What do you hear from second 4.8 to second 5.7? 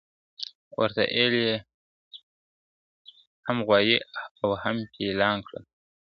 پیلان کړل,